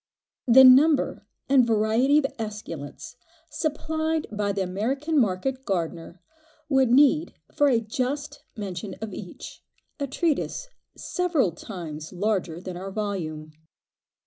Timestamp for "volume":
12.89-13.51